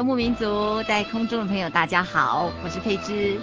[0.00, 3.38] 游牧民族在空中的朋友，大家好，我是佩芝，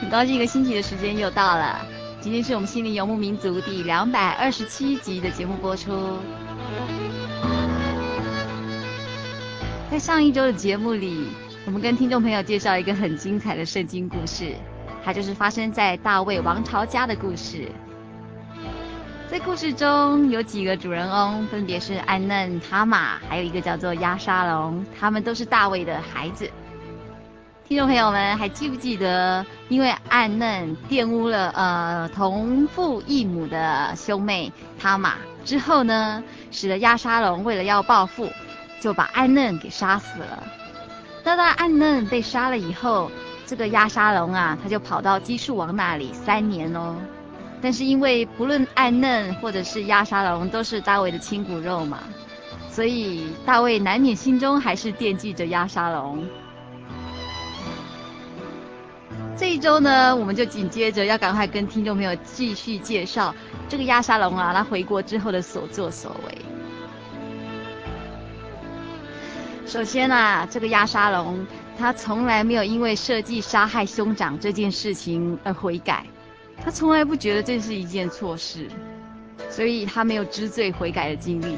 [0.00, 1.86] 很高兴一个星期的时间又到了。
[2.20, 6.18] 今天是我们心灵游牧民族第两百二十七集的节目播出。
[9.88, 11.28] 在上一周的节目里，
[11.64, 14.52] 我们跟听众朋友介绍一个很精彩的圣经故事，
[15.04, 17.68] 它就是发生在大卫王朝家的故事。
[19.30, 26.50] 在故事中有几个主人翁，分别是安嫩、他玛，还有一个叫做押沙龙，他们都是大卫的孩子。
[27.64, 35.14] 听众朋友们还记不记得，因为暗嫩玷污了呃同父异母的兄妹他玛
[35.44, 36.20] 之后呢，
[36.50, 38.28] 使得押沙龙为了要报复，
[38.80, 40.42] 就把暗嫩给杀死了。
[41.22, 43.08] 那当暗嫩被杀了以后，
[43.46, 46.96] 这个押沙龙啊，他就跑到基述王那里三年哦。
[47.62, 51.98] 但是因为不论暗嫩或者是押沙龙都是大卫的亲骨肉嘛，
[52.70, 56.26] 所以大卫难免心中还是惦记着押沙龙。
[59.36, 63.34] 这一周呢，我们就紧接着要赶快跟听众朋友继续介绍
[63.68, 66.38] 这个押沙龙啊，他回国之后的所作所为。
[69.66, 71.46] 首先啊，这个押沙龙
[71.78, 76.04] 他从来没有因为设计杀害兄长这件事情而悔改。
[76.62, 78.68] 他从来不觉得这是一件错事，
[79.48, 81.56] 所以他没有知罪悔改的经历，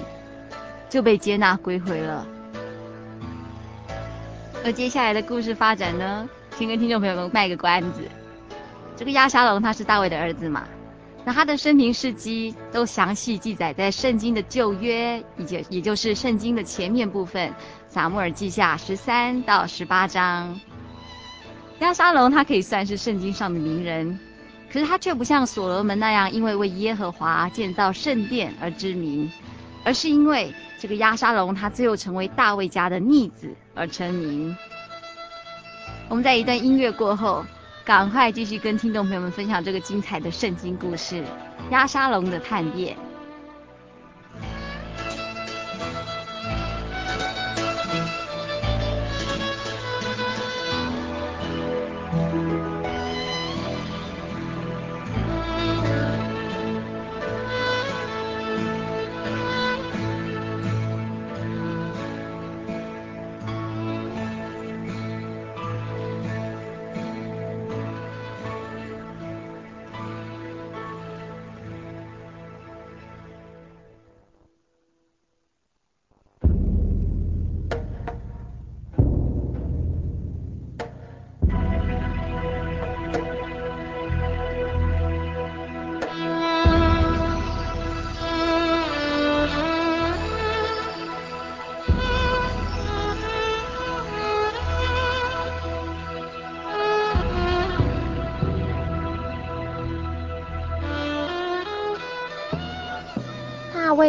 [0.89, 2.27] 就被接纳归回了。
[4.65, 8.01] 而接下来的故事发展呢，先跟听众朋友们卖个关子。
[8.97, 10.69] 这个押沙龙他是大卫的儿子嘛，
[11.25, 17.53] 那他的生平事迹都详细记载在圣经的旧约，以及也就是圣经的前面部分，
[17.89, 20.61] 撒母耳记下十三到十八章。
[21.81, 24.17] 押沙龙他可以算是圣经上的名人。
[24.73, 29.31] 可是他却不像所罗门那样，因为为耶和华建造圣殿而知名，
[29.85, 34.57] 而是因为这个押沙龙他最后成为大卫家的逆子而成名。
[36.09, 37.45] 我们在一段音乐过后，
[37.85, 41.23] 赶快继续跟听众朋友们分享这个精彩的圣经故事——
[41.71, 42.97] 押沙龙的叛变。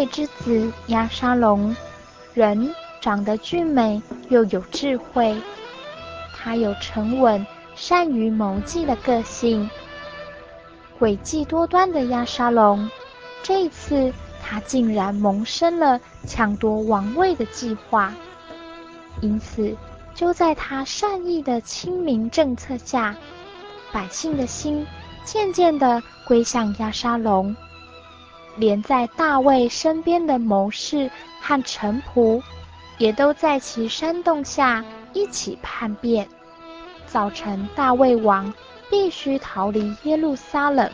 [0.07, 1.75] 之子亚沙龙，
[2.33, 5.35] 人长得俊美又有智慧，
[6.35, 7.45] 他有沉稳、
[7.75, 9.69] 善于谋计的个性。
[10.99, 12.89] 诡计多端的亚沙龙，
[13.41, 18.13] 这一次他竟然萌生了抢夺王位的计划。
[19.21, 19.75] 因此，
[20.15, 23.15] 就在他善意的亲民政策下，
[23.91, 24.85] 百姓的心
[25.23, 27.55] 渐渐地归向亚沙龙，
[28.55, 31.09] 连在大卫身边的谋士
[31.41, 32.41] 和臣仆，
[32.97, 34.83] 也都在其煽动下
[35.13, 36.27] 一起叛变，
[37.05, 38.53] 造成大卫王
[38.89, 40.89] 必须逃离耶路撒冷。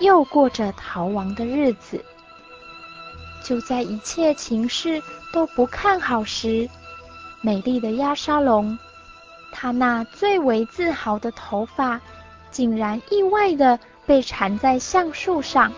[0.00, 2.04] 又过着逃亡的日子。
[3.42, 5.02] 就在一切情势
[5.32, 6.68] 都不看好时，
[7.40, 8.78] 美丽的押沙龙，
[9.52, 12.00] 她那最为自豪的头发，
[12.50, 15.72] 竟然意外的被缠在橡树上，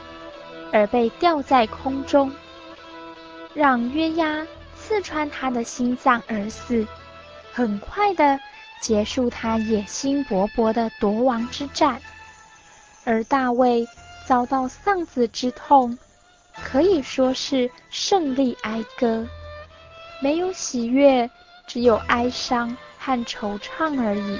[0.73, 2.33] 而被吊在空中，
[3.55, 4.47] 让约押
[4.77, 6.87] 刺穿他的心脏而死，
[7.53, 8.39] 很快地
[8.81, 12.01] 结束他野心勃勃的夺王之战，
[13.05, 13.87] 而大卫。
[14.27, 15.99] 遭到丧子之痛，
[16.55, 19.27] 可以说是胜利哀歌，
[20.23, 21.29] 没有喜悦，
[21.67, 24.39] 只有哀伤和惆怅而已。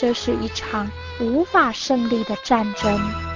[0.00, 3.27] 这是一场无法胜利的战争。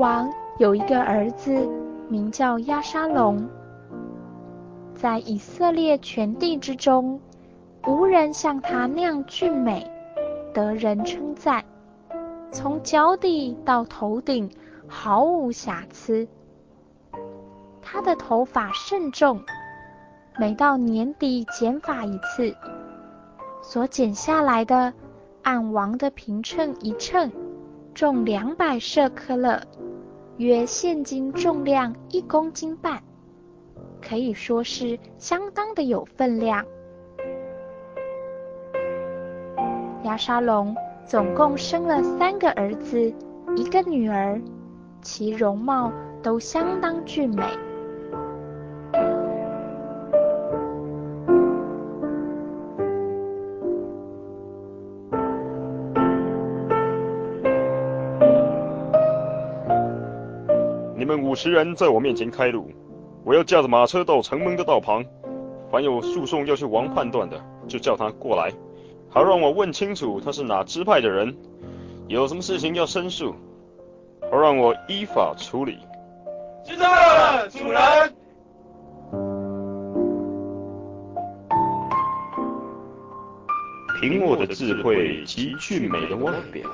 [0.00, 1.68] 王有一个儿子，
[2.08, 3.46] 名叫亚沙龙。
[4.94, 7.20] 在以色列全地之中，
[7.86, 9.86] 无人像他那样俊美，
[10.54, 11.62] 得人称赞。
[12.50, 14.50] 从脚底到头顶
[14.88, 16.26] 毫无瑕疵。
[17.82, 19.38] 他的头发甚重，
[20.38, 22.56] 每到年底剪发一次，
[23.60, 24.94] 所剪下来的，
[25.42, 27.30] 按王的平秤一称，
[27.92, 29.60] 重两百舍克勒。
[30.40, 33.02] 约现金重量一公斤半，
[34.00, 36.64] 可以说是相当的有分量。
[40.02, 43.12] 牙沙龙总共生了三个儿子，
[43.54, 44.40] 一个女儿，
[45.02, 45.92] 其容貌
[46.22, 47.44] 都相当俊美。
[61.30, 62.72] 五十人在我面前开路，
[63.24, 65.04] 我要驾着马车到城门的道旁。
[65.70, 68.52] 凡有诉讼要去王判断的，就叫他过来，
[69.08, 71.32] 好让我问清楚他是哪支派的人，
[72.08, 73.32] 有什么事情要申诉，
[74.28, 75.78] 好让我依法处理。
[76.64, 77.80] 知道了，主人。
[84.00, 86.68] 凭我的智慧及俊美的外表，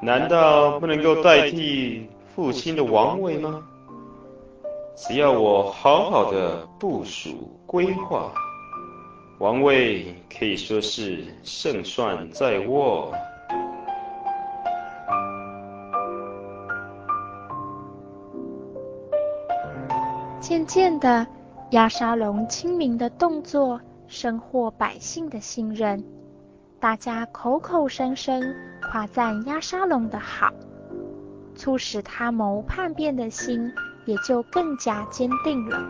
[0.00, 2.06] 难道不能够代替？
[2.34, 3.62] 父亲的王位吗？
[4.96, 8.32] 只要我好好的部署规划，
[9.38, 13.14] 王位可以说是胜算在握。
[20.40, 21.24] 渐渐的，
[21.70, 26.04] 押沙龙亲民的动作深获百姓的信任，
[26.80, 28.42] 大家口口声声
[28.82, 30.52] 夸赞押沙龙的好。
[31.54, 33.72] 促使他谋叛变的心
[34.04, 35.82] 也就更加坚定了。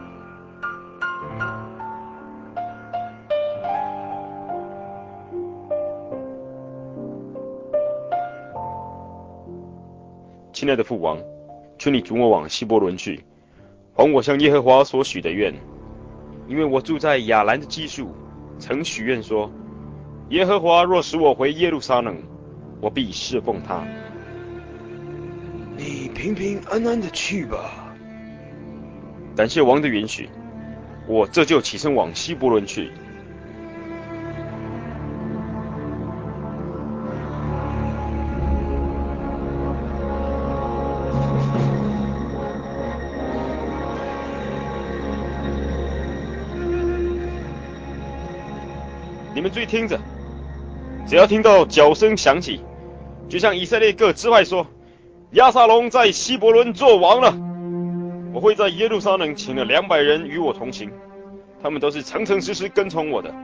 [10.53, 11.19] 亲爱的父王，
[11.77, 13.25] 求你准我往希伯仑去，
[13.93, 15.53] 还我向耶和华所许的愿，
[16.47, 18.15] 因为我住在亚兰的基述，
[18.59, 19.51] 曾许愿说，
[20.31, 22.17] 耶和华若使我回耶路撒冷，
[22.81, 23.85] 我必侍奉他。
[26.15, 27.95] 平平安安的去吧。
[29.37, 30.29] 感谢王的允许
[31.09, 32.93] 我这就起身往西伯伦去。
[49.35, 49.99] 你们注意听着
[51.07, 52.61] 只要听到脚声响起
[53.29, 54.67] 就像以色列各之外说
[55.35, 57.35] 押沙龙在希伯伦做王了。
[58.33, 60.89] 我会在耶路撒冷请了两百人与我同行，
[61.61, 63.35] 他们都是诚诚实实跟从我的，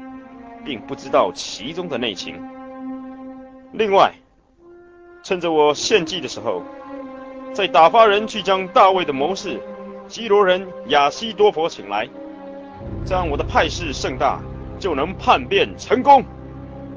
[0.65, 2.37] 并不知道其中的内情。
[3.73, 4.13] 另外，
[5.25, 6.63] 趁着我献祭的时候，
[7.53, 9.61] 再打发人去将大卫的谋士
[10.07, 12.09] 基罗人亚希多弗请来，
[13.05, 14.41] 这样我的派势盛大，
[14.79, 16.23] 就能叛变成功。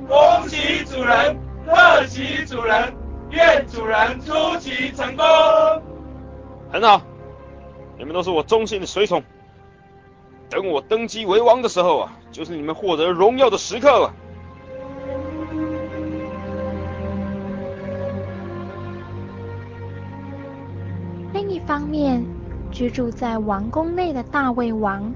[0.08, 1.36] 恭喜主人，
[1.66, 2.94] 贺喜主人，
[3.34, 5.26] 愿主人出奇成功。
[6.72, 7.02] 很好，
[7.98, 9.24] 你们都是我忠心的随从。
[10.50, 14.14] 等我登基为王的时候啊，就是你们获得荣耀的时刻了。
[21.34, 22.24] 另一方面，
[22.72, 25.12] 居住在王宫内的大卫王，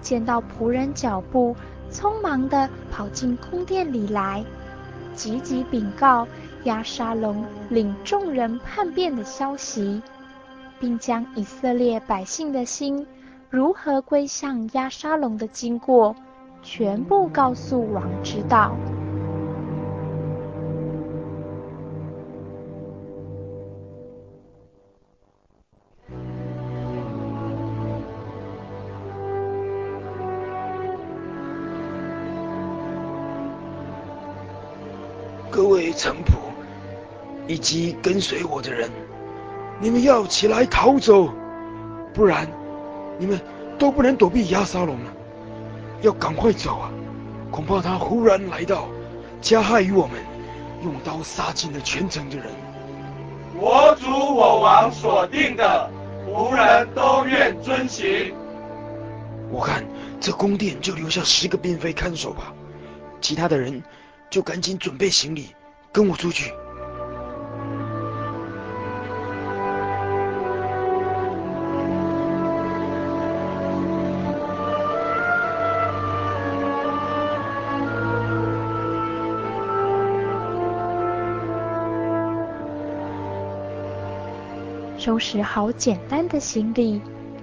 [0.00, 1.56] 见到仆人脚步
[1.90, 4.44] 匆忙地跑进宫殿里来，
[5.16, 6.28] 急急禀告
[6.64, 10.02] 押沙龙领众人叛变的消息，
[10.80, 13.06] 并将以色列百姓的心
[13.48, 16.14] 如何归向押沙龙的经过，
[16.62, 18.76] 全部告诉王知道。
[35.50, 36.37] 各位臣仆
[37.48, 38.88] 以及跟随我的人，
[39.80, 41.28] 你们要起来逃走，
[42.14, 42.46] 不然
[43.18, 43.40] 你们
[43.76, 45.12] 都不能躲避亚沙龙了。
[46.02, 46.92] 要赶快走啊！
[47.50, 48.86] 恐怕他忽然来到，
[49.40, 50.20] 加害于我们，
[50.84, 52.46] 用刀杀尽了全城的人。
[53.56, 55.90] 我主我王所定的，
[56.28, 58.32] 无人都愿遵行。
[59.50, 59.82] 我看
[60.20, 62.52] 这宫殿就留下十个嫔妃看守吧，
[63.20, 63.82] 其他的人。
[64.30, 65.56] 就赶紧准备行李，
[65.90, 66.52] 跟我出去。
[85.08, 87.00] 收拾好简单的行李，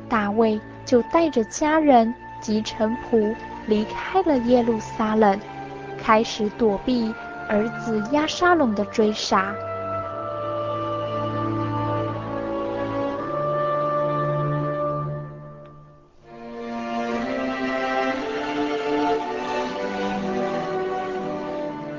[0.08, 5.40] 大卫就带着家人及臣仆离开了耶路撒冷。
[5.98, 7.12] 开始躲避
[7.50, 9.52] 儿子押沙龙的追杀。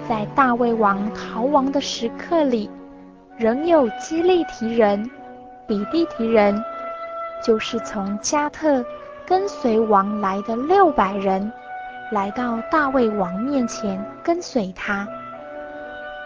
[0.09, 2.71] 在大卫王逃亡的时刻里，
[3.37, 5.11] 仍有基利提人、
[5.67, 6.63] 比利提人，
[7.43, 8.85] 就是从加特
[9.27, 11.53] 跟随王来的六百人。
[12.13, 15.09] 来到大卫王面前跟随他。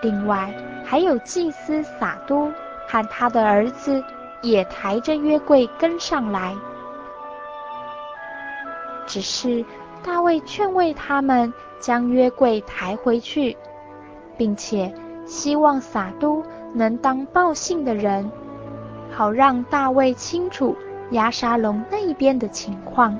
[0.03, 0.53] 另外
[0.85, 2.53] 还有祭司撒督
[2.87, 4.05] 和他的儿子
[4.43, 6.55] 也抬着约柜跟上来。
[9.07, 9.65] 只是
[10.03, 13.57] 大卫劝慰他们将约柜抬回去，
[14.37, 14.93] 并且
[15.25, 16.45] 希望撒都
[16.75, 18.31] 能当报信的人，
[19.21, 20.75] 好让大卫清楚
[21.11, 23.15] 牙沙龙那一边的情况。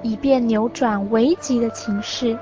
[0.00, 2.34] 以便扭转危急的情势。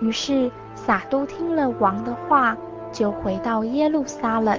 [0.00, 2.56] 于是撒都听了王的话，
[2.90, 4.58] 就回到耶路撒冷。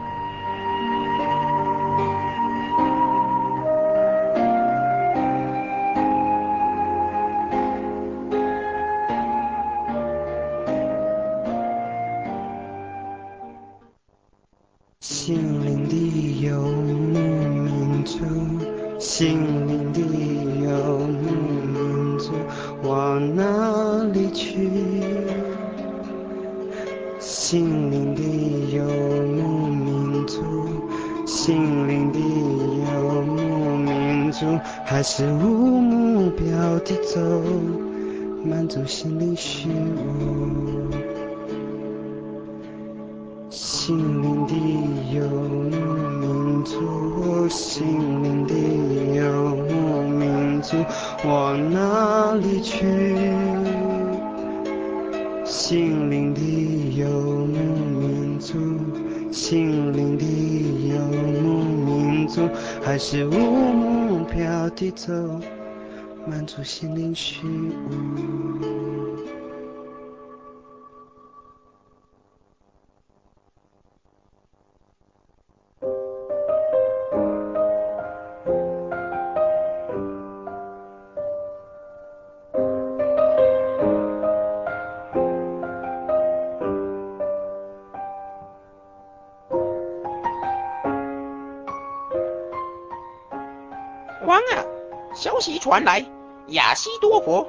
[94.37, 94.65] 啊
[95.13, 96.05] 消息传来，
[96.47, 97.45] 亚西多佛，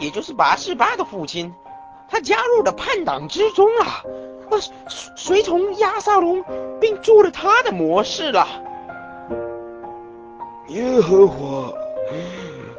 [0.00, 1.52] 也就是拔示巴的父亲，
[2.08, 4.02] 他加入了叛党之中啊，
[4.50, 4.58] 呃，
[5.16, 6.42] 随从亚萨龙，
[6.80, 8.46] 并做了他的模式了。
[10.68, 11.72] 耶和华，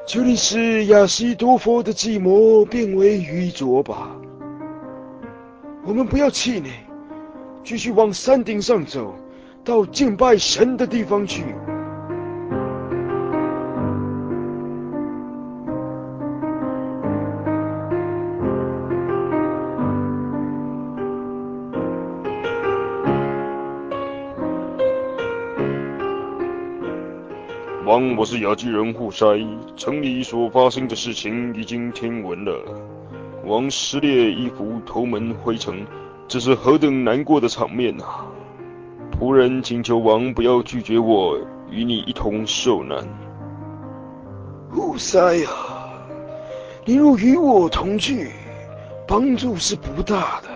[0.05, 4.11] 求你使亚西多佛的计谋变为愚拙吧。
[5.85, 6.69] 我们不要气馁，
[7.63, 9.15] 继续往山顶上走，
[9.63, 11.55] 到敬拜神的地方去。
[27.99, 29.43] 我是雅基人户筛，
[29.75, 32.63] 城里所发生的事情已经听闻了。
[33.45, 35.85] 王撕裂衣服，头门回城，
[36.27, 38.25] 这是何等难过的场面啊！
[39.11, 41.37] 仆人请求王不要拒绝我，
[41.71, 43.03] 与你一同受难。
[44.69, 45.89] 户筛啊，
[46.85, 48.29] 你若与我同去，
[49.07, 50.49] 帮助是不大的，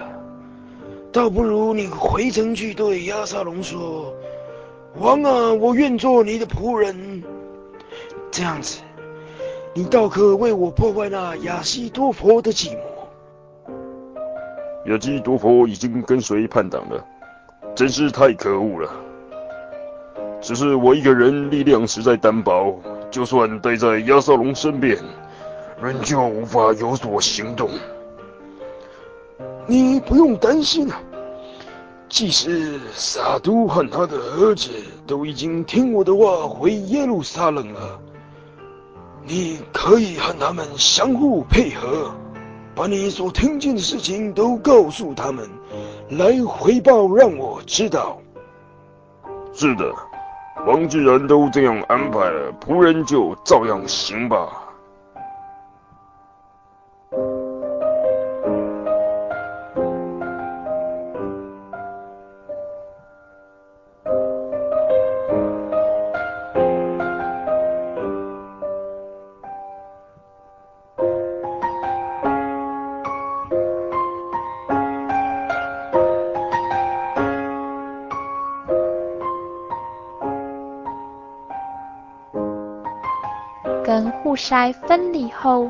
[1.11, 4.13] 倒不如你回城去对押沙龙说。
[4.99, 7.10] 王啊，我愿做你的仆人。
[8.31, 8.79] 这样子，
[9.73, 12.81] 你倒可为我破坏那亚希多佛的计谋。
[14.91, 17.05] 亚基多佛已经跟随叛党了，
[17.75, 18.89] 真是太可恶了。
[20.41, 22.79] 只是我一个人力量实在单薄，
[23.11, 24.97] 就算待在亚瑟龙身边，
[25.81, 27.69] 仍旧无法有所行动。
[29.67, 30.99] 你不用担心啊。
[32.09, 34.69] 即使撒都和他的儿子
[35.07, 37.99] 都已经听我的话回耶路撒冷了，
[39.23, 42.11] 你可以和他们相互配合，
[42.75, 45.47] 把你所听见的事情都告诉他们，
[46.09, 48.17] 来回报让我知道。
[49.53, 49.93] 是的，
[50.65, 54.60] 王既然都这样安排了，仆人就照样行吧。
[84.41, 85.69] 筛分离后，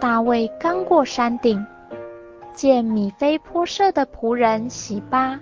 [0.00, 1.66] 大卫刚过山顶，
[2.54, 5.40] 见米菲波设的仆人洗巴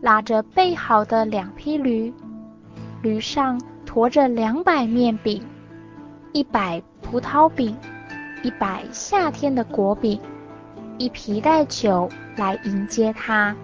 [0.00, 2.14] 拉着备好的两匹驴，
[3.02, 5.44] 驴上驮着两百面饼、
[6.32, 7.76] 一百葡萄饼、
[8.44, 10.20] 一百夏天的果饼、
[10.98, 13.56] 一皮袋酒来迎接他。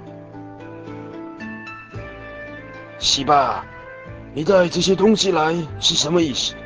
[2.98, 3.64] 洗巴，
[4.34, 6.56] 你带这些东西来是什么意思？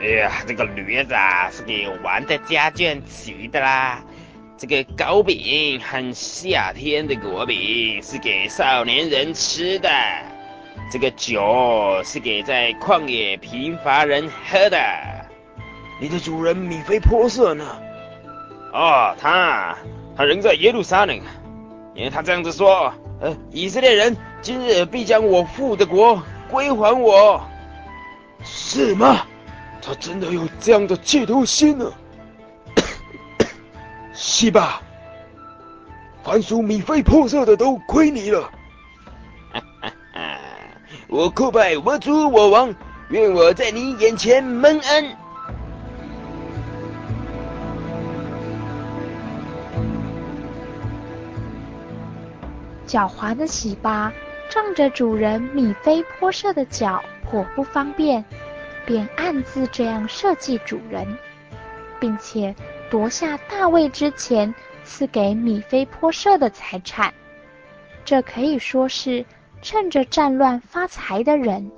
[0.00, 4.02] 哎呀，这个驴子啊，是给玩的家眷骑的啦。
[4.56, 9.90] 这个糕饼和夏天的果饼是给少年人吃的。
[10.90, 14.78] 这个酒是给在旷野贫乏人喝的。
[16.00, 17.64] 你的主人米菲波设呢？
[18.72, 19.76] 哦，他
[20.16, 21.20] 他仍在耶路撒冷，
[21.94, 27.46] 因为他这样子说，呃，以色列人今日必将我父的国归还我。
[28.42, 29.26] 是吗？
[29.82, 31.92] 他真的有这样的企图心呢？
[34.12, 34.80] 洗巴，
[36.22, 38.50] 凡属米非波设的都归你了。
[41.08, 42.74] 我叩拜我主我王，
[43.08, 45.16] 愿我在你眼前蒙恩。
[52.86, 54.12] 狡猾的喜巴
[54.50, 58.24] 仗着主人米非波设的脚颇不方便，
[58.90, 61.06] 便暗自这样设计主人，
[62.00, 62.52] 并且
[62.90, 67.14] 夺下大卫之前赐给米非波设的财产。
[68.04, 69.24] 这可以说是
[69.62, 71.70] 趁着战乱发财的人。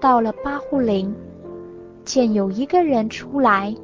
[0.00, 1.14] 到了巴户琳，
[2.04, 3.74] 见有一个人出来，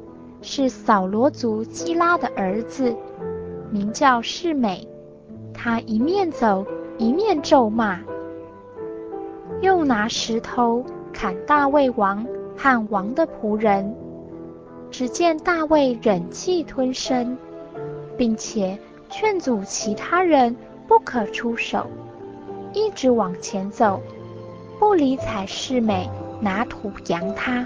[0.41, 2.95] 是扫罗族基拉的儿子，
[3.69, 4.87] 名叫示美。
[5.53, 6.65] 他一面走，
[6.97, 7.99] 一面咒骂，
[9.61, 12.25] 又拿石头砍大卫王
[12.55, 13.95] 和王的仆人。
[14.91, 17.37] 只见大卫忍气吞声，
[18.15, 18.77] 并且
[19.09, 20.55] 劝阻其他人
[20.87, 21.87] 不可出手。
[22.71, 23.99] 一直往前走，
[24.79, 26.09] 不理睬示每，
[26.41, 27.65] 拿土扬他。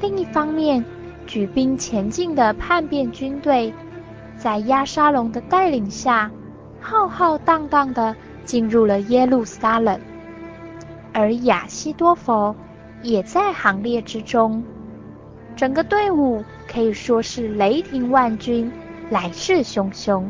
[0.00, 0.84] 另一方面，
[1.26, 3.72] 举兵前进的叛变军队，
[4.36, 6.30] 在押沙龙的带领下，
[6.80, 9.98] 浩浩荡荡地进入了耶路撒冷。
[11.12, 12.54] 而亚西多佛
[13.04, 14.64] 也在行列之中，
[15.54, 18.72] 整个队伍可以说是雷霆万钧，
[19.10, 20.24] 来势汹汹。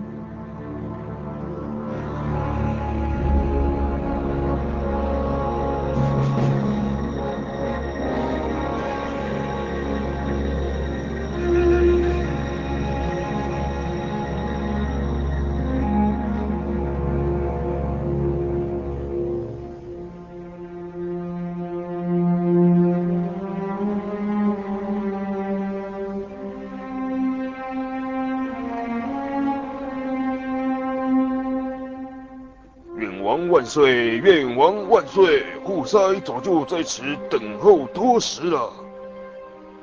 [33.55, 34.19] 万岁！
[34.19, 35.45] 愿王万岁！
[35.63, 38.69] 户筛早就在此等候多时了。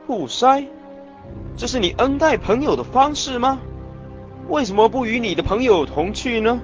[0.06, 0.68] 户筛，
[1.56, 3.58] 这是你恩待朋友的方式吗？
[4.50, 6.60] 为什么不与你的朋友同去呢？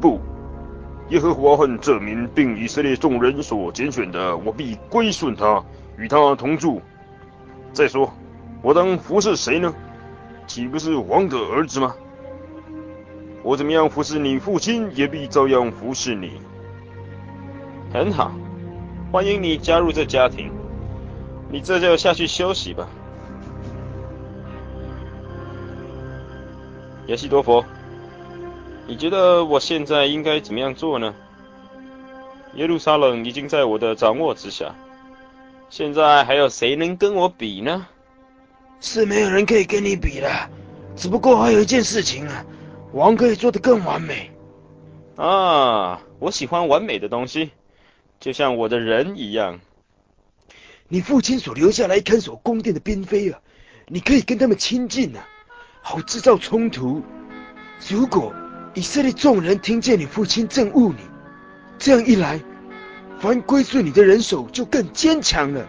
[0.00, 0.18] 不，
[1.10, 5.62] 耶和华恨这民并以色列众人所拣选的，我必归顺他，
[5.96, 6.82] 与他同住。
[7.72, 8.12] 再说，
[8.62, 9.72] 我当服侍谁呢？
[10.48, 11.94] 岂不是王的儿子吗？
[13.46, 16.32] 我怎么样服侍你父亲，也必照样服侍你。
[17.94, 18.32] 很好，
[19.12, 20.50] 欢迎你加入这家庭。
[21.48, 22.88] 你这就下去休息吧。
[27.06, 27.64] 亚西多佛，
[28.84, 31.14] 你觉得我现在应该怎么样做呢？
[32.54, 34.74] 耶路撒冷已经在我的掌握之下，
[35.70, 37.86] 现在还有谁能跟我比呢？
[38.80, 40.28] 是没有人可以跟你比的，
[40.96, 42.44] 只不过还有一件事情啊。
[42.92, 44.30] 王可以做得更完美
[45.16, 46.00] 啊！
[46.18, 47.50] 我喜欢完美的东西，
[48.20, 49.60] 就像我的人一样。
[50.88, 53.38] 你父亲所留下来看守宫殿的嫔妃啊，
[53.88, 55.26] 你可以跟他们亲近啊，
[55.82, 57.02] 好制造冲突。
[57.88, 58.32] 如果
[58.74, 61.02] 以色列众人听见你父亲憎恶你，
[61.78, 62.40] 这样一来，
[63.18, 65.66] 凡归顺你的人手就更坚强了。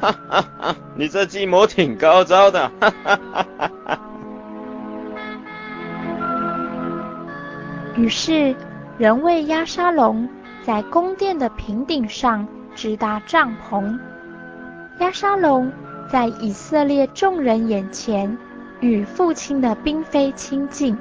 [0.00, 0.76] 哈哈哈！
[0.96, 3.67] 你这计谋挺高招的，哈哈哈哈
[7.98, 8.54] 于是，
[8.96, 10.28] 人为押沙龙
[10.62, 13.98] 在宫殿的平顶上支搭帐篷。
[15.00, 15.68] 押沙龙
[16.08, 18.38] 在以色列众人眼前
[18.78, 20.96] 与父亲的嫔妃亲近。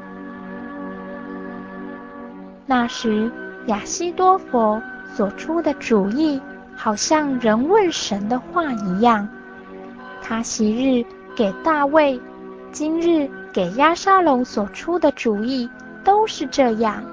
[2.66, 3.32] 那时，
[3.68, 4.82] 亚西多佛
[5.14, 6.42] 所出的主意，
[6.76, 9.30] 好像人问神的话一样。
[10.24, 11.06] 他昔日
[11.36, 12.20] 给大卫，
[12.72, 15.70] 今日给押沙龙所出的主意。
[16.08, 17.04] 都是这样。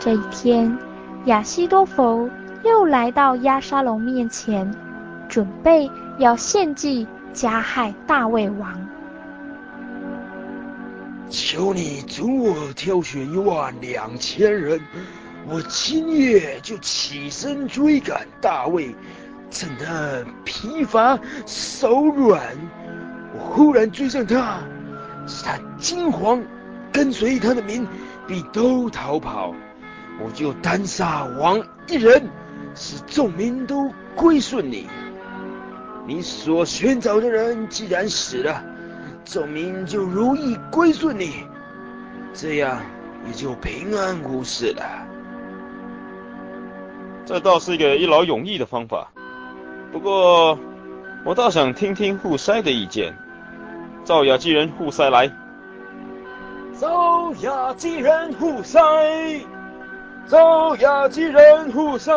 [0.00, 0.76] 这一天，
[1.26, 2.28] 亚西多弗
[2.64, 4.68] 又来到亚沙龙面前，
[5.28, 8.74] 准备要献祭加害大卫王。
[11.30, 14.80] 求你准我挑选一万两千人。
[15.46, 18.94] 我今夜就起身追赶大卫，
[19.50, 22.40] 趁他疲乏手软，
[23.34, 24.60] 我忽然追上他，
[25.26, 26.42] 使他惊慌，
[26.92, 27.86] 跟随他的民
[28.26, 29.52] 必都逃跑，
[30.20, 32.22] 我就单杀王一人，
[32.74, 34.88] 使众民都归顺你。
[36.06, 38.62] 你所寻找的人既然死了，
[39.24, 41.44] 众民就如意归顺你，
[42.32, 42.80] 这样
[43.26, 45.08] 也就平安无事了。
[47.24, 49.10] 这倒是一个一劳永逸的方法，
[49.92, 50.58] 不过
[51.24, 53.14] 我倒想听听户塞的意见。
[54.04, 55.30] 造雅基人户塞来。
[56.74, 58.80] 造雅基人户塞，
[60.26, 62.12] 造雅基人户塞，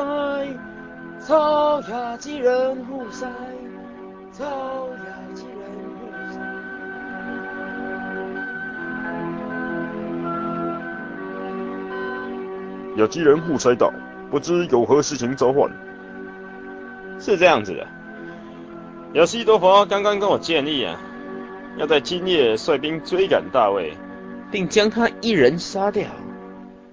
[1.20, 3.28] 造雅基人户塞，
[4.32, 4.46] 造。
[5.06, 5.62] 雅基人
[6.00, 6.34] 户筛。
[12.98, 13.94] 亚基人户筛道。
[14.30, 15.70] 不知有何事情召唤？
[17.20, 17.88] 是这样子的，
[19.14, 21.00] 亚西多佛刚刚跟我建议啊，
[21.78, 23.94] 要在今夜率兵追赶大卫，
[24.52, 26.06] 并将他一人杀掉，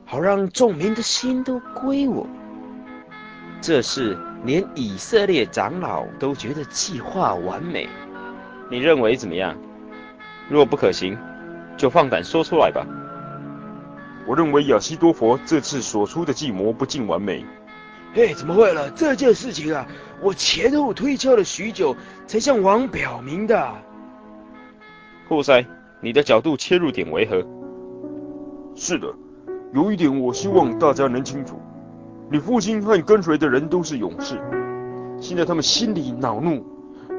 [0.04, 2.26] 好让众民的心都归我。
[3.60, 7.88] 这事连以色列长老都觉得计划完美，
[8.70, 9.56] 你认为怎么样？
[10.48, 11.18] 若不可行，
[11.76, 12.86] 就放胆说出来吧。
[14.26, 17.44] 我认为亚西多佛这次所出的计谋不尽完美。
[18.14, 18.90] 嘿，怎么会了？
[18.90, 19.86] 这件事情啊，
[20.20, 23.72] 我前后推敲了许久，才向王表明的。
[25.28, 25.66] 户筛，
[26.00, 27.44] 你的角度切入点为何？
[28.74, 29.12] 是的，
[29.72, 31.60] 有一点我希望大家能清楚：
[32.30, 34.38] 你父亲和跟随的人都是勇士，
[35.20, 36.64] 现在他们心里恼怒，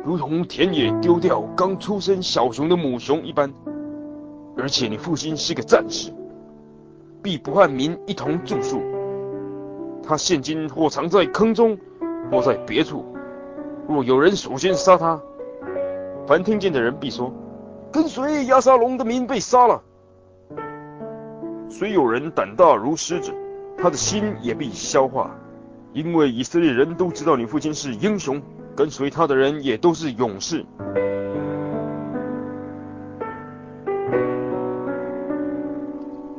[0.06, 3.52] 如同田野丢掉刚出生小熊的母熊一般。
[4.56, 6.14] 而且你父亲是个战士。
[7.24, 8.82] 必不和民一同住宿。
[10.06, 11.78] 他现今或藏在坑中，
[12.30, 13.06] 或在别处。
[13.88, 15.20] 若有人首先杀他，
[16.28, 17.34] 凡听见的人必说：
[17.92, 19.82] 跟随押沙龙的民被杀了。
[21.70, 23.34] 虽有人胆大如狮子，
[23.78, 25.36] 他的心也必消化，
[25.94, 28.42] 因为以色列人都知道你父亲是英雄，
[28.76, 30.66] 跟随他的人也都是勇士。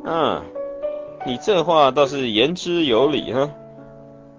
[0.04, 0.53] 嗯。
[1.26, 3.48] 你这话倒是言之有理哈，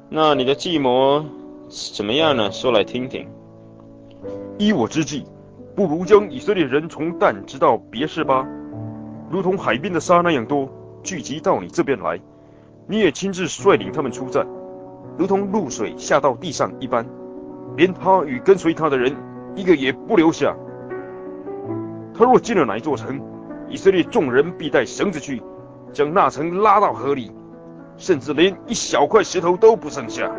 [0.08, 1.26] 那你的计谋
[1.96, 2.52] 怎么样呢？
[2.52, 3.28] 说来听听。
[4.60, 5.26] 依我之计，
[5.76, 8.48] 不如将以色列人从但直到别是巴，
[9.32, 10.70] 如同海边的沙那样多，
[11.02, 12.20] 聚集到你这边来。
[12.88, 14.46] 你也亲自率领他们出战，
[15.18, 17.04] 如同露水下到地上一般，
[17.76, 19.12] 连他与跟随他的人
[19.56, 20.56] 一个也不留下。
[22.14, 23.20] 他若进了哪一座城，
[23.70, 25.42] 以色列众人必带绳子去。
[25.96, 27.32] 将那城拉到河里，
[27.96, 30.30] 甚至连一小块石头都不剩下。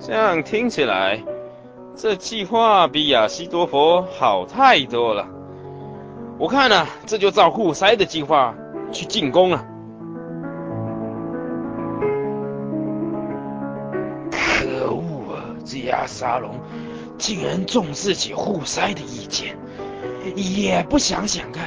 [0.00, 1.22] 这样听起来，
[1.94, 5.24] 这计划比亚西多佛好太多了。
[6.36, 8.52] 我看呢、这就照护塞的计划
[8.90, 9.64] 去进攻了。
[14.32, 15.54] 可恶啊！
[15.64, 16.58] 这亚沙龙
[17.18, 19.56] 竟然重视起护塞的意见，
[20.34, 21.66] 也不想想看。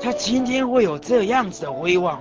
[0.00, 2.20] 他今天会有这样子的威望，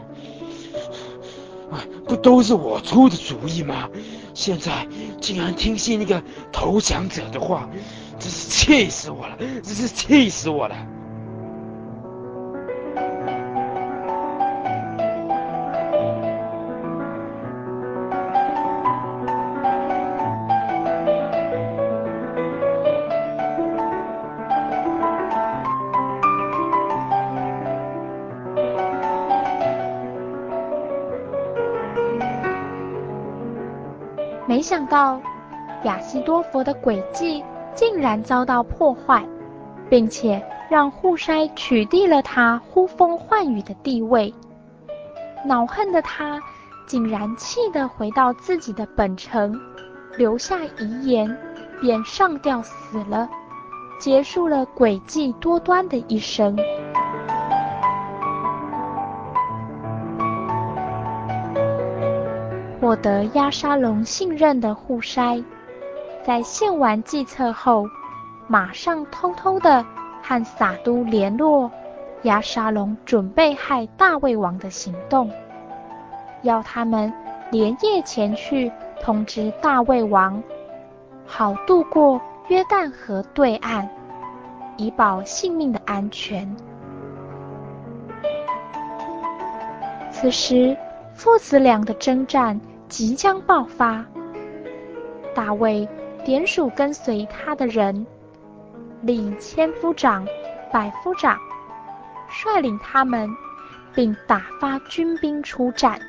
[2.05, 3.89] 不都是我出的主意吗？
[4.33, 4.87] 现在
[5.19, 7.69] 竟然听信那个投降者的话，
[8.19, 9.37] 真是气死我了！
[9.39, 10.75] 真是气死我了！
[34.67, 35.21] 想到
[35.85, 37.41] 亚西多佛的诡计
[37.73, 39.25] 竟然遭到破坏，
[39.89, 44.33] 并且让户筛取缔了他呼风唤雨的地位。
[45.45, 46.41] 恼恨的他
[46.85, 49.57] 竟然气得回到自己的本城，
[50.17, 51.33] 留下遗言，
[51.79, 53.29] 便上吊死了，
[54.01, 56.53] 结束了诡计多端的一生。
[62.79, 65.43] 获得亚沙龙信任的户筛，
[66.23, 67.85] 在献完计策后，
[68.47, 69.83] 马上偷偷的
[70.21, 71.71] 和撒都联络
[72.23, 75.31] 亚沙龙准备害大卫王的行动，
[76.43, 77.11] 要他们
[77.51, 80.41] 连夜前去通知大卫王，
[81.25, 83.89] 好渡过约旦河对岸，
[84.77, 86.55] 以保性命的安全。
[90.11, 90.77] 此时，
[91.17, 94.05] 父子俩的征战即将爆发。
[95.33, 95.89] 大卫
[96.23, 98.05] 点数跟随他的人，
[99.01, 100.27] 立千夫长、
[100.71, 101.35] 百夫长，
[102.29, 103.27] 率领他们，
[103.95, 105.99] 并打发军兵出战，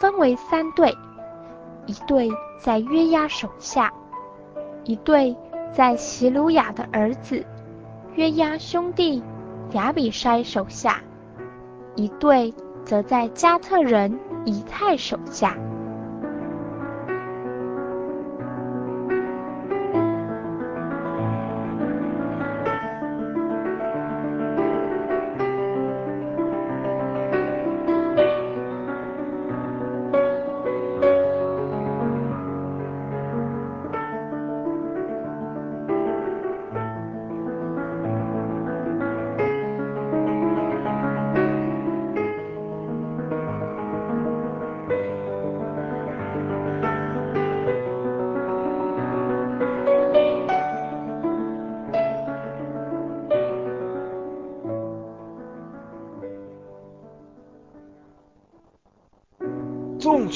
[0.00, 0.96] 分为三队，
[1.84, 3.92] 一队在约押手下，
[4.84, 5.36] 一队
[5.70, 7.44] 在洗鲁雅的儿子
[8.14, 9.22] 约押兄弟
[9.72, 11.02] 亚比筛手下，
[11.98, 15.56] 一队则在加特人以太手下。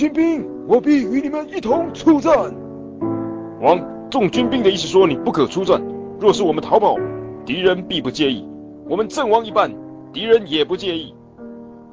[0.03, 2.33] 军兵，我必与你们一同出战。
[3.61, 5.81] 王，众军兵的意思说你不可出战。
[6.19, 6.97] 若是我们逃跑，
[7.47, 8.45] 敌人必不介意；
[8.89, 9.73] 我们阵亡一半，
[10.13, 11.15] 敌人也不介意。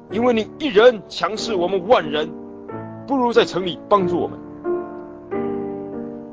[0.10, 2.28] 因为你一人强势我们万人，
[3.06, 4.40] 不如在城里帮助我们。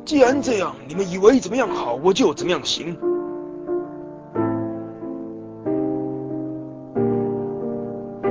[0.06, 2.96] 既然这样，你们以为怎么样好，我就怎么样行。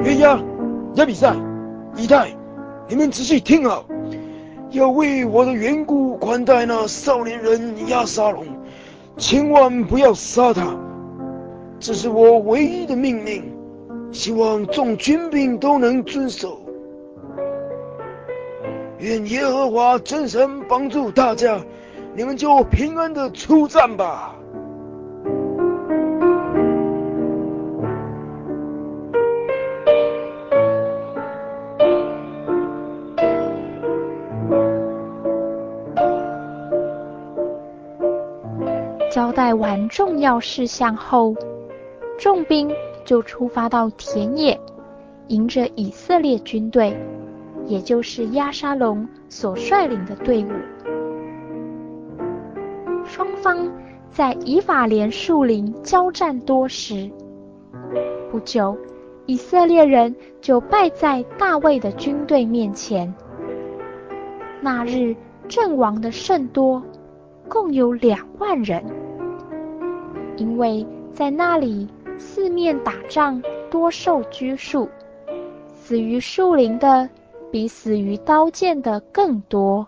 [0.04, 0.40] 约押、
[0.96, 1.36] 亚比赛、
[1.96, 2.36] 以太。
[2.88, 3.84] 你们仔细听好，
[4.70, 8.46] 要为我的缘故款待那少年人亚沙龙，
[9.18, 10.78] 千万不要杀他，
[11.80, 13.52] 这是我唯一的命令，
[14.12, 16.62] 希望众军兵都能遵守。
[19.00, 21.60] 愿耶和华真神帮助大家，
[22.16, 24.36] 你们就平安的出战吧。
[39.36, 41.36] 交代完重要事项后，
[42.18, 42.72] 众兵
[43.04, 44.58] 就出发到田野，
[45.28, 46.98] 迎着以色列军队，
[47.66, 50.48] 也就是押沙龙所率领的队伍。
[53.04, 53.70] 双方
[54.10, 57.12] 在以法莲树林交战多时，
[58.32, 58.78] 不久，
[59.26, 63.14] 以色列人就败在大卫的军队面前。
[64.62, 65.14] 那日
[65.50, 66.82] 阵亡的甚多，
[67.50, 68.82] 共有两万人。
[70.38, 74.90] 因为在那里四面打仗，多受拘束，
[75.74, 77.10] 死于树林的
[77.52, 79.88] 比死于刀剑的更多。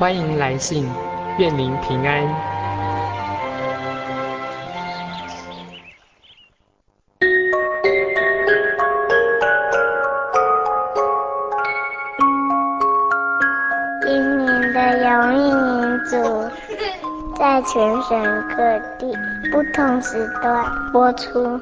[0.00, 0.88] 欢迎来信，
[1.36, 2.26] 愿您平安。
[14.00, 16.16] 今年的有一民族
[17.38, 19.14] 在全省各地
[19.52, 21.60] 不同时段播出。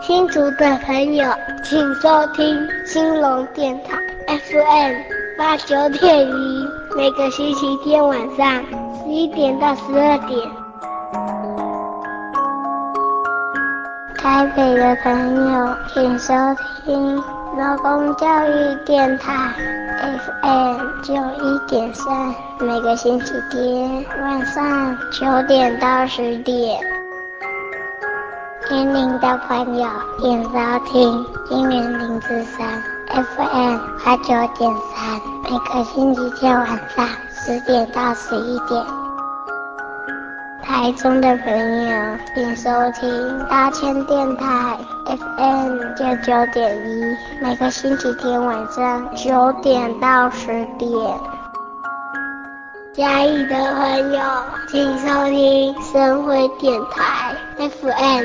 [0.00, 3.96] 新竹的朋友，请收听兴隆电台
[4.26, 4.94] FM
[5.38, 6.51] 八九点一。
[6.94, 8.62] 每个星期天晚上
[8.98, 10.50] 十一点到十二点，
[14.18, 16.34] 台北的朋友，请收
[16.84, 17.16] 听
[17.56, 19.32] 劳工教育电台
[20.42, 26.78] FM 九一点三，每个星期天晚上九点到十点。
[28.70, 29.88] 年龄的朋友，
[30.20, 30.50] 请收
[30.86, 34.28] 听金元零之三 FM 八九
[34.58, 35.20] 点三，
[35.52, 38.82] 每个星期天晚上十点到十一点。
[40.62, 50.46] 台中的朋友，请收听大千电台 FM 九九点一，每个星期天晚上九点到十
[50.78, 50.90] 点。
[52.94, 54.20] 嘉义的朋友，
[54.70, 58.24] 请收听深辉电台 FM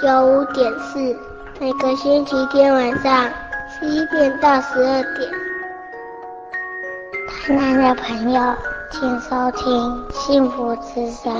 [0.00, 1.14] 九五点四，
[1.60, 3.28] 每个星期天晚上
[3.68, 5.43] 十一点到十二点。
[7.46, 8.40] 台南的朋友。
[8.90, 11.30] 请收听幸福之声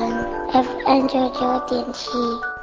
[0.52, 2.10] FM 九九点七，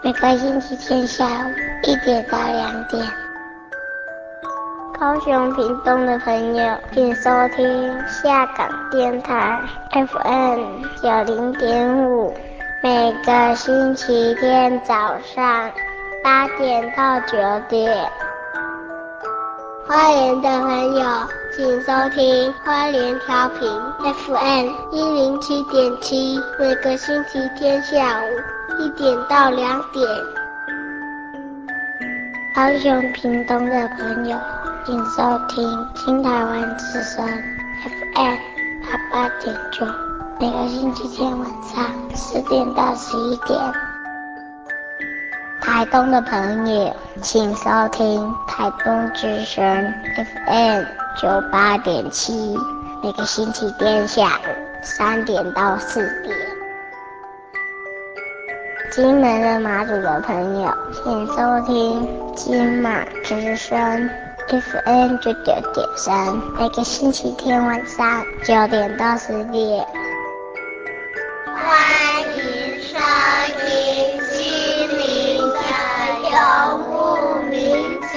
[0.02, 1.52] 每个星期天下午
[1.84, 3.04] 一点到两点。
[5.00, 9.60] 高雄屏东的朋友，请收听下港电台
[9.92, 12.36] FM 九零点五，
[12.84, 15.72] 每个星期天早上
[16.22, 17.38] 八点到九
[17.70, 18.12] 点。
[19.88, 21.06] 花莲的朋友。
[21.54, 23.70] 请收听花莲调频
[24.00, 30.08] FM 一零七点七，每个星期天下午一点到两点。
[32.56, 34.38] 高雄屏东的朋友，
[34.86, 37.26] 请收听新台湾之声
[38.16, 38.38] FM
[38.82, 39.86] 八八点九，
[40.40, 43.60] 每个星期天晚上十点到十一点。
[45.62, 50.84] 台东的朋友，请收听台东之声 FM。
[51.22, 52.58] 九八点七，
[53.04, 54.48] 每个星期天下午
[54.82, 56.36] 三点到四点。
[58.90, 64.10] 金门的马祖的朋友，请收听金马之声
[64.48, 69.86] FM 九九点三，每个星期天晚上九点到十点。
[71.46, 72.98] 欢迎收
[73.60, 74.40] 听心
[74.98, 75.31] 灵
[76.42, 78.08] 游牧民族。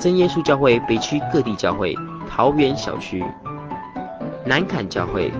[0.00, 1.94] 真耶稣教会北区各地教会，
[2.26, 3.22] 桃园小区，
[4.46, 5.30] 南坎教会，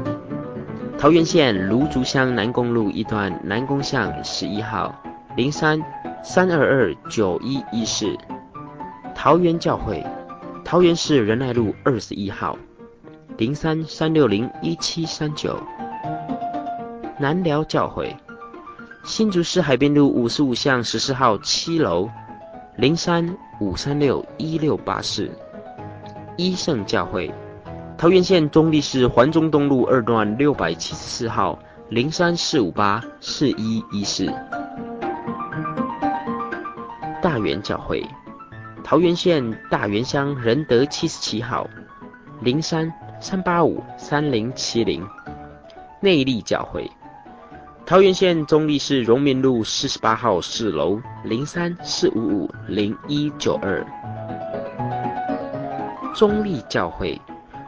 [0.99, 4.95] 桃园县芦竹乡南公路一段南宫巷十一号
[5.37, 5.81] 零三
[6.23, 8.17] 三二二九一一四，
[9.15, 10.05] 桃园教会，
[10.65, 12.59] 桃园市仁爱路二十一号
[13.37, 15.59] 零三三六零一七三九，
[17.19, 18.15] 南寮教会，
[19.05, 22.09] 新竹市海滨路五十五巷十四号七楼
[22.77, 23.37] 零三。
[23.61, 25.31] 五三六一六八四，
[26.39, 27.31] 一圣教会，
[27.99, 31.59] 桃园县中坜市环中东路二段六百七十四号
[31.91, 34.33] 零三四五八四一一四，
[37.41, 38.05] 园教会，
[38.85, 41.67] 桃园县大园乡仁德七十七号。
[42.41, 45.07] 零三三八五三零七零，
[46.01, 46.91] 内力教会。
[47.85, 50.99] 桃园县中坜市荣民路四十八号四楼。
[51.25, 53.85] 零三四五五零一九二，
[56.15, 57.21] 中立教会，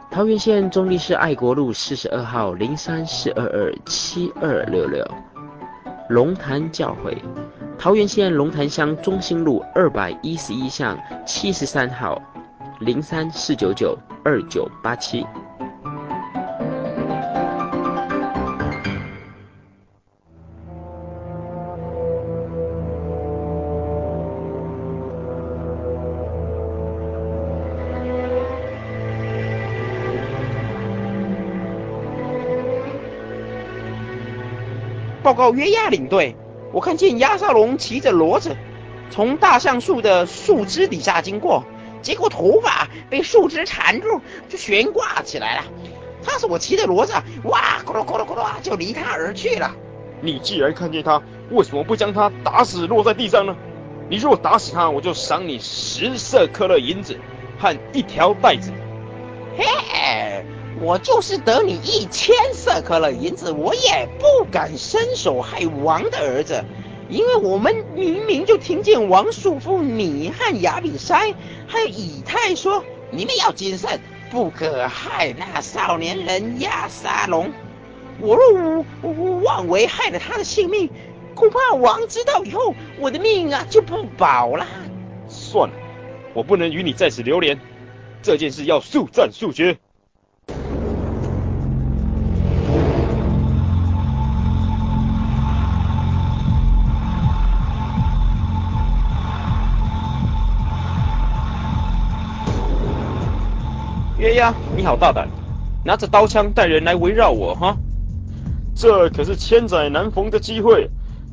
[0.09, 2.53] 桃园县中坜市爱国路四十二号。
[2.53, 5.05] 零三四二二七二六六，
[6.09, 7.15] 龙潭教会，
[7.77, 12.21] 桃园县龙潭乡中心路二百一十一巷七十三号
[12.79, 15.25] 零三四九九二九八七。
[35.23, 36.35] 报告约亚领队，
[36.73, 38.57] 我看见押沙龙骑着骡子
[39.09, 41.63] 从大橡树的树枝底下经过，
[42.01, 44.19] 结果头发被树枝缠住，
[44.49, 45.63] 就悬挂起来了。
[46.25, 47.13] 他是我骑的骡子，
[47.43, 49.75] 哇，咕噜咕噜咕噜就离他而去了。
[50.19, 51.21] 你既然看见他，
[51.51, 53.55] 为什么不将他打死落在地上呢？
[54.09, 57.19] 你如果打死他，我就赏你十色克勒银子
[57.59, 58.71] 和一条带子。
[59.57, 60.43] 嘿。
[60.81, 66.63] 我就是得你一千舍客勒银子，我也不敢伸手害王的儿子，
[67.09, 71.33] 因为我们明明就听见王叔父你和亚比筛，
[71.67, 73.99] 还有以太说，你们要谨慎，
[74.29, 77.51] 不可害那少年人亚沙龙。
[78.19, 78.85] 我若
[79.43, 80.89] 妄为害了他的性命，
[81.33, 84.65] 恐怕王知道以后，我的命啊就不保了。
[85.29, 85.75] 算了，
[86.33, 87.59] 我不能与你在此留连，
[88.21, 89.77] 这件事要速战速决。
[104.23, 105.27] 月牙，你好大胆，
[105.83, 107.75] 拿着刀枪带人来围绕我哈！
[108.73, 110.89] 这可是千载难逢的机会，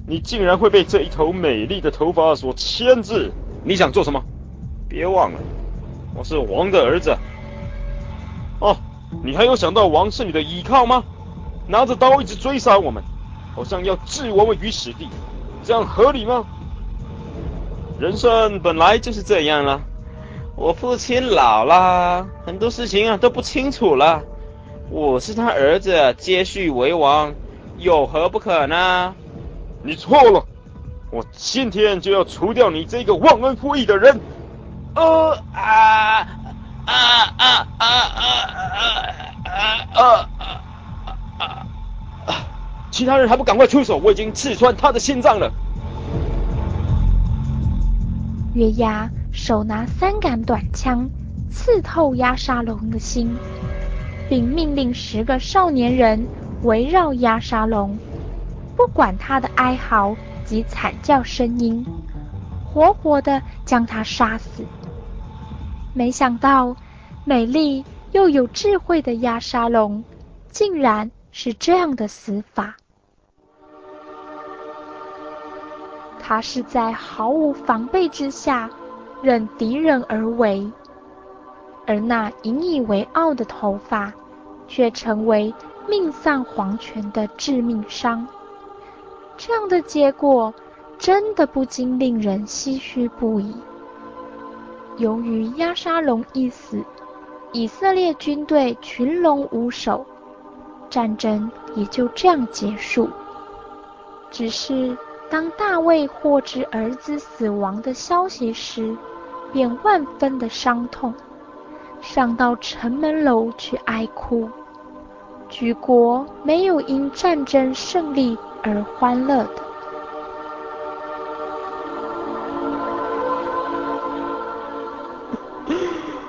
[0.08, 3.30] 你竟然会被这一头美丽的头发所牵制！
[3.62, 4.20] 你想做什么？
[4.88, 5.38] 别忘了，
[6.16, 7.16] 我是王的儿子。
[8.58, 8.76] 哦，
[9.22, 11.04] 你还有想到王是你的依靠吗？
[11.68, 13.00] 拿着刀一直追杀我们，
[13.54, 15.08] 好像要置我们于死地，
[15.62, 16.44] 这样合理吗？
[18.00, 19.80] 人生本来就是这样了。
[20.60, 24.22] 我父亲老了，很多事情啊都不清楚了。
[24.90, 27.32] 我是他儿子，接续为王，
[27.78, 29.14] 有何不可呢？
[29.82, 30.44] 你错了，
[31.10, 34.20] 我今天就要除掉你这个忘恩负义的人。
[34.96, 36.28] 呃啊
[36.84, 36.94] 啊
[37.38, 37.86] 啊啊啊
[39.46, 40.28] 啊
[41.38, 41.66] 啊
[42.26, 42.36] 啊！
[42.90, 43.96] 其他人还不赶快出手？
[43.96, 45.50] 我已经刺穿他的心脏了。
[48.52, 49.10] 月牙。
[49.32, 51.08] 手拿三杆短枪，
[51.50, 53.34] 刺透押沙龙的心，
[54.28, 56.26] 并命令十个少年人
[56.62, 57.96] 围绕押沙龙，
[58.76, 61.86] 不管他的哀嚎及惨叫声音，
[62.64, 64.64] 活活的将他杀死。
[65.94, 66.76] 没想到，
[67.24, 70.04] 美丽又有智慧的押沙龙，
[70.50, 72.76] 竟然是这样的死法。
[76.20, 78.70] 他是在毫无防备之下。
[79.22, 80.70] 任敌人而为，
[81.86, 84.12] 而那引以为傲的头发，
[84.66, 85.52] 却成为
[85.88, 88.26] 命丧黄泉的致命伤。
[89.36, 90.52] 这样的结果，
[90.98, 93.54] 真的不禁令人唏嘘不已。
[94.96, 96.82] 由于押沙龙一死，
[97.52, 100.04] 以色列军队群龙无首，
[100.88, 103.08] 战争也就这样结束。
[104.30, 104.96] 只是
[105.28, 108.96] 当大卫获知儿子死亡的消息时，
[109.52, 111.12] 便万分的伤痛，
[112.00, 114.48] 上到城门楼去哀哭。
[115.48, 119.50] 举国没有因战争胜利而欢乐的。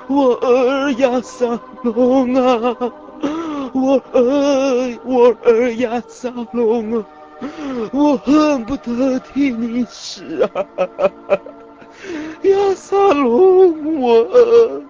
[0.08, 2.76] 我儿押沙龙啊，
[3.72, 7.04] 我儿，我儿押沙龙啊，
[7.92, 10.66] 我恨不得替你死啊！
[12.42, 14.82] 亚萨龙，我儿，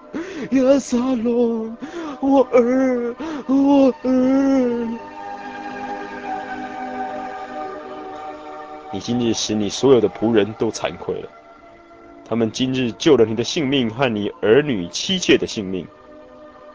[0.51, 1.77] 押沙龙，
[2.19, 3.15] 我儿，
[3.47, 4.87] 我儿。
[8.91, 11.29] 你今日使你所有的仆人都惭愧了，
[12.27, 15.87] 他们今日救了你的性命和你儿女妻妾的性命，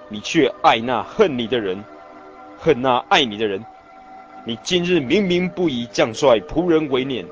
[0.09, 1.83] 你却爱那恨你的人，
[2.59, 3.65] 恨那爱你的人。
[4.45, 7.27] 你今日明明不以将帅仆人为念，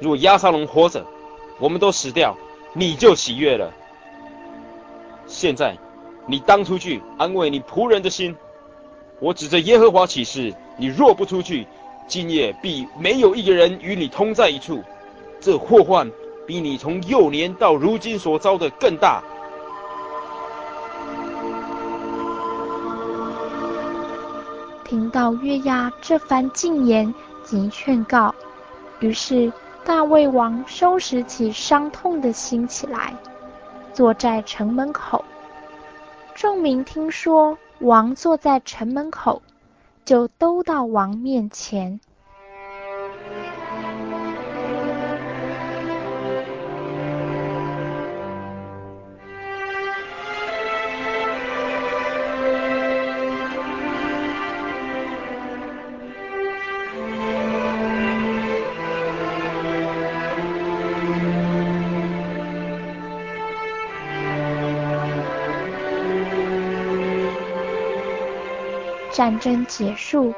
[0.00, 1.04] 若亚沙龙活着，
[1.60, 2.36] 我们都死掉。
[2.72, 3.72] 你就喜悦了。
[5.26, 5.76] 现在，
[6.26, 8.36] 你当出去安慰你仆人的心。
[9.18, 11.66] 我指着耶和华起誓，你若不出去，
[12.06, 14.82] 今夜必没有一个人与你同在一处。
[15.40, 16.08] 这祸患
[16.46, 19.20] 比你从幼年到如今所遭的更大。
[24.84, 27.12] 听到约押这番进言
[27.44, 28.32] 及劝告，
[29.00, 29.52] 于是。
[29.84, 33.14] 大卫王收拾起伤痛的心起来，
[33.92, 35.24] 坐在城门口。
[36.34, 39.42] 众民听说王坐在城门口，
[40.04, 42.00] 就都到王面前。
[69.20, 70.32] 战争结束，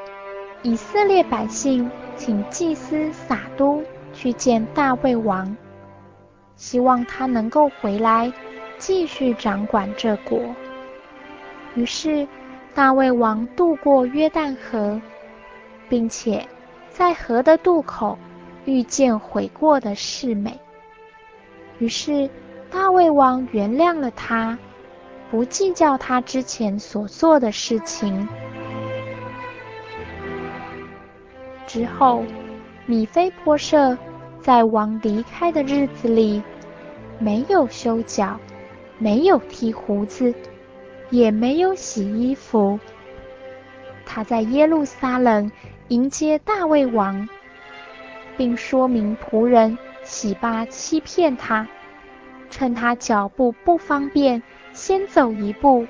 [0.61, 3.81] 以色列百姓请祭司撒都
[4.11, 5.55] 去见大卫王，
[6.57, 8.29] 希望他能够回来
[8.77, 10.37] 继续掌管这国。
[11.75, 12.27] 于是，
[12.75, 14.99] 大卫王渡过约旦河，
[15.87, 16.45] 并且
[16.89, 18.17] 在河的渡口
[18.65, 20.59] 遇见悔过的示美。
[21.79, 22.29] 于是，
[22.69, 24.59] 大卫王原谅了他，
[25.31, 28.27] 不计较他之前所做的事情。
[31.65, 32.23] 之后，
[32.85, 33.97] 米非波设
[34.41, 36.41] 在王离开的日子里，
[37.19, 38.39] 没有修脚，
[38.97, 40.33] 没有剃胡子，
[41.09, 42.79] 也没有洗衣服。
[44.05, 45.51] 他在耶路撒冷
[45.87, 47.27] 迎接大卫王，
[48.35, 51.67] 并说明仆人洗巴欺骗他，
[52.49, 54.43] 趁他脚步不方便，
[54.73, 55.87] 先走一步，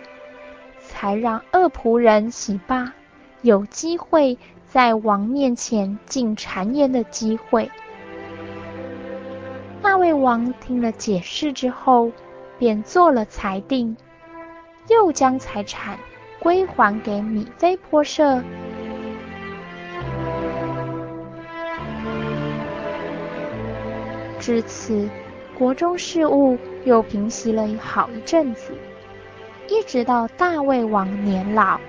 [0.79, 2.93] 才让恶仆人洗巴
[3.41, 4.37] 有机会
[4.73, 7.69] 在王面前进谗言的机会。
[9.83, 12.11] 大卫王听了解释之后，
[12.57, 13.95] 便做了裁定，
[14.89, 15.99] 又将财产
[16.39, 18.41] 归还给米非波设。
[24.39, 25.07] 至此，
[25.55, 28.73] 国中事务又平息了好一阵子，
[29.69, 31.79] 一直到大卫王年老。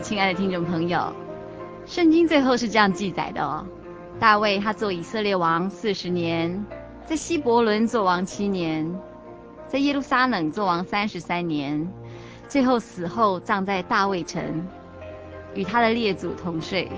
[0.00, 1.12] 亲爱的听众朋友，
[1.86, 3.66] 圣经最后是这样记载的哦：
[4.18, 6.64] 大卫他做以色列王四十年，
[7.06, 8.94] 在希伯伦做王七年，
[9.66, 11.88] 在耶路撒冷做王三十三年，
[12.48, 14.66] 最后死后葬在大卫城，
[15.54, 16.90] 与他的列祖同睡。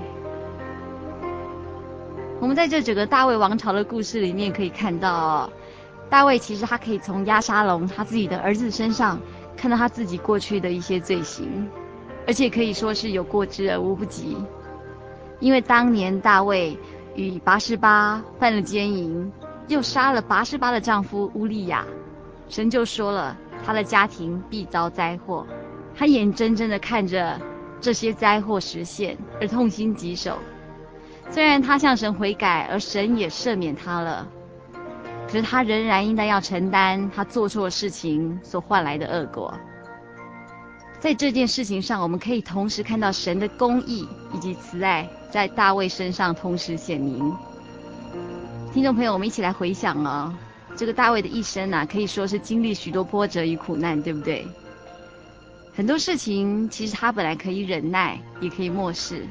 [2.41, 5.51] 我们在这整个大卫王朝的故事里面可以看到哦，
[6.11, 9.19] 大卫其实他可以从押沙龙他自己的儿子身上
[9.57, 11.69] 看到他自己过去的一些罪行。
[12.29, 14.37] 而且可以说是有过之而无不及，
[15.41, 16.79] 因为当年大卫
[17.15, 19.33] 与拔示巴犯了奸淫，
[19.67, 21.87] 又杀了拔示巴的丈夫乌利亚，
[22.51, 25.47] 神就说了他的家庭必遭灾祸，
[25.97, 27.41] 他眼睁睁地看着
[27.81, 30.37] 这些灾祸实现而痛心疾首。
[31.31, 34.29] 虽然他向神悔改，而神也赦免他了，
[35.27, 39.55] 可是他仍然应当要承担他做错事情所换来的恶果。
[41.01, 47.33] 在这件事情上，我们可以同时看到神的公义以及慈爱在大卫身上同时显明。
[48.75, 50.35] 听众朋友，我们一起来回想哦，
[50.77, 54.45] 这个大卫的一生啊，可以说是经历许多波折与苦难，对不对？
[55.73, 59.25] 很多事情其实他本来可以忍耐，也可以漠视，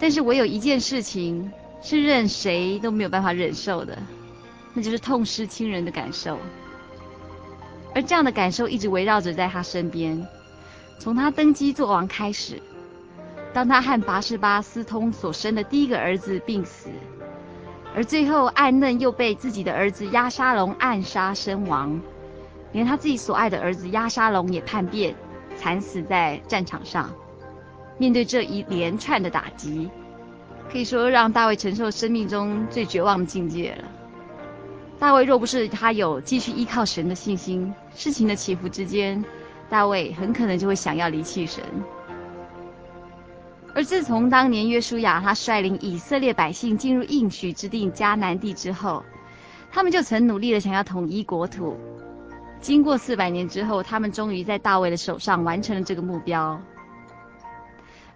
[0.00, 1.48] 但是唯有一件事情
[1.80, 3.96] 是任谁都没有办法忍受的，
[4.74, 6.36] 那就是痛失亲人的感受。
[7.94, 10.26] 而这样的感受一直围绕着在他身边。
[10.98, 12.60] 从他登基做王开始，
[13.52, 16.90] 当他和拔示巴私通所生的第一个儿子病死，
[17.94, 22.00] 而最后暗嫩又被自己的儿子押沙龙暗杀身亡，
[22.72, 25.14] 连他自己所爱的儿子押沙龙也叛变，
[25.56, 27.10] 惨死在战场上。
[27.96, 29.88] 面对这一连串的打击，
[30.70, 33.84] 可以说让大卫承受生命中最绝望的境界了。
[34.98, 39.24] 大卫若不是他有继续依靠神的信心，事情的起伏之间。
[39.70, 41.62] 大卫很可能就会想要离弃神，
[43.74, 49.04] 而自从当年约书亚他率领以色列百姓进入应许之地迦南地之后，
[49.70, 51.76] 他们就曾努力的想要统一国土。
[52.60, 56.58] 经过四百年之后，他们终于在大卫的手上完成了这个目标。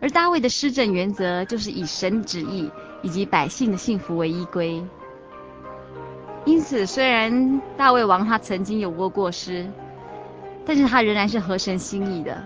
[0.00, 2.68] 而大卫的施政原则就是以神旨意
[3.02, 4.82] 以及百姓的幸福为依归。
[6.44, 9.70] 因此，虽然大卫王他曾经有过过失。
[10.64, 12.40] 但是他仍然是合神心意的，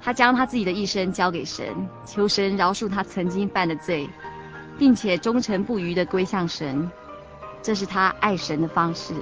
[0.00, 1.66] 他将他自己的一生交给神，
[2.04, 4.08] 求神饶恕他曾经犯的罪，
[4.78, 6.90] 并且忠诚不渝的归向神，
[7.62, 9.14] 这是他爱神的方式。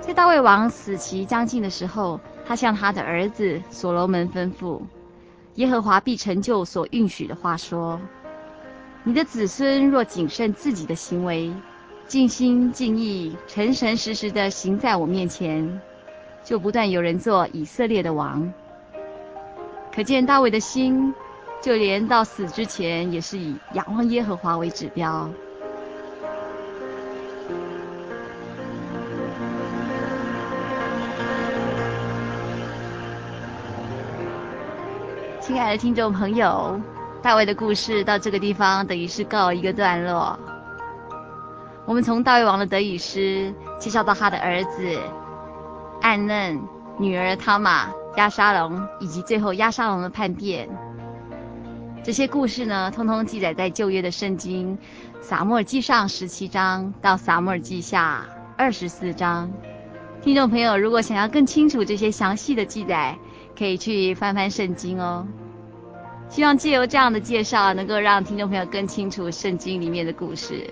[0.00, 4.80] 在大卫王死期将近的时候，他向他的儿子所罗门吩咐：
[5.54, 8.00] 耶和华必成就所应许的话说，
[9.04, 11.52] 你的子孙若谨慎自己的行为。
[12.08, 15.80] 尽心尽意、诚诚实实的行在我面前，
[16.44, 18.52] 就不断有人做以色列的王。
[19.92, 21.12] 可见大卫的心
[21.60, 25.28] 就连到死之前也是以仰望耶和华为指标。
[35.40, 36.80] 亲爱的听众朋友，
[37.20, 40.38] 大卫的故事到这个地方等于是告一个段落。
[41.86, 44.98] 我们从大卫王的得以失介绍到他的儿子
[46.02, 46.60] 暗嫩、
[46.98, 50.68] 女儿他玛、押沙龙，以及最后押沙龙的叛变。
[52.02, 54.76] 这些故事呢，通通记载在旧约的圣经
[55.20, 58.26] 撒母耳记上十七章到撒母耳记下
[58.56, 59.50] 二十四章。
[60.22, 63.16] 听众朋友，如果想要更清楚这些详细的记载，
[63.56, 65.26] 可以去翻翻圣经哦。
[66.28, 70.68] 希望借由这样的介绍，能够让听众朋友更清楚圣经里面的故事。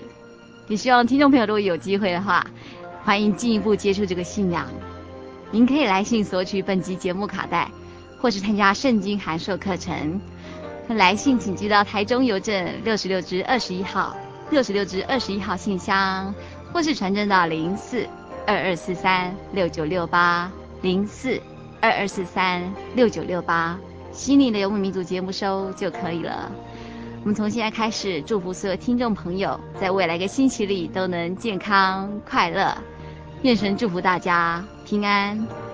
[0.67, 2.47] 也希望听众朋友如果有机会的话，
[3.05, 4.67] 欢迎进一步接触这个信仰。
[5.51, 7.71] 您可以来信索取本集节目卡带，
[8.19, 10.21] 或是参加圣经函授课程。
[10.89, 14.17] 来信请寄到台中邮政六十六支二十一号
[14.51, 16.35] 六十六支二十一号信箱，
[16.73, 18.07] 或是传真到零四
[18.47, 20.51] 二二四三六九六八
[20.83, 21.41] 零四
[21.81, 22.63] 二二四三
[22.95, 23.79] 六九六八，
[24.13, 26.51] 心灵的游牧民族节目收就可以了。
[27.25, 32.77] 我们从现在开始，祝福所有听众朋友，在未来一个星期里都能健康快乐，
[33.41, 35.74] 愿神祝福大家平安。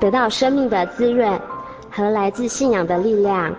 [0.00, 1.40] 得到生命的滋润
[1.90, 3.54] 和来自信仰的力量。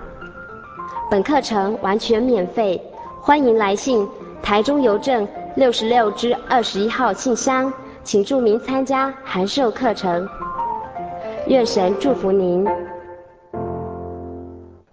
[1.09, 2.81] 本课程完全免费，
[3.21, 4.07] 欢迎来信
[4.41, 7.71] 台中邮政六十六支二十一号信箱，
[8.03, 10.27] 请注明参加函授课程。
[11.47, 12.65] 愿神祝福您。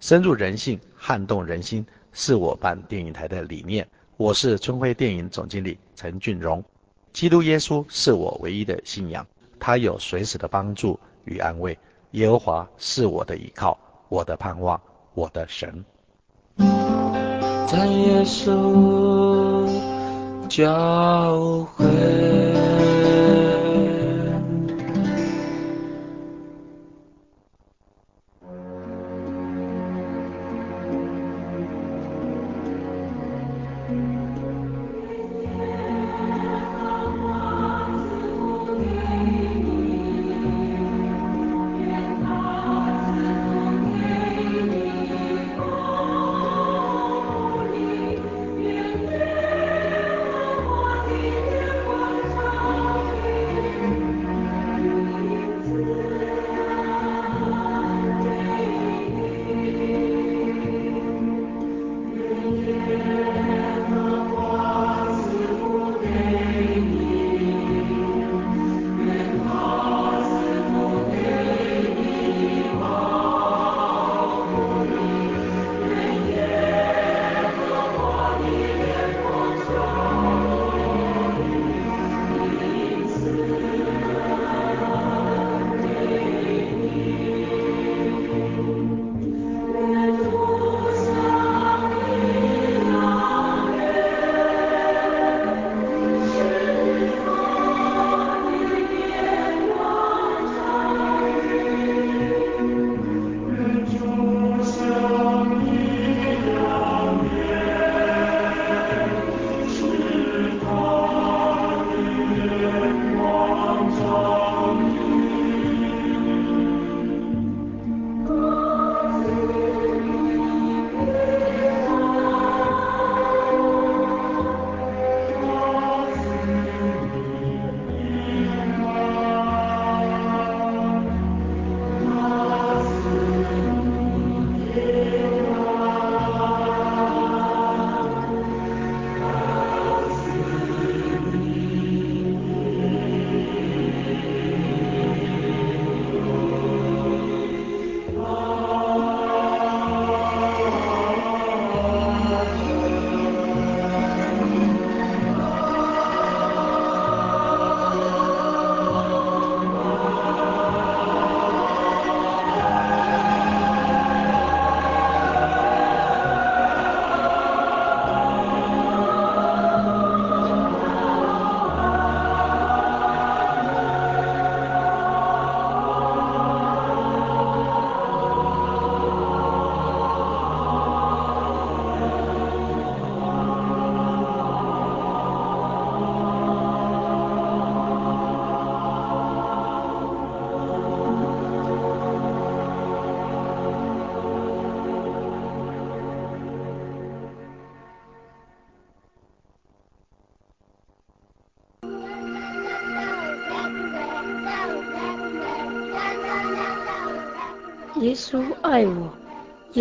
[0.01, 3.87] 深入人性，撼动人心，是我办电影台的理念。
[4.17, 6.63] 我是春晖电影总经理陈俊荣。
[7.13, 9.27] 基督耶稣是我唯一的信仰，
[9.59, 10.99] 他有随时的帮助。
[11.25, 11.79] 与安慰，
[12.13, 14.81] 耶和华是我的依靠，我的盼望，
[15.15, 15.85] 我的神。
[16.57, 19.69] 在耶稣
[20.49, 22.94] 教会。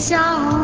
[0.00, 0.57] 笑。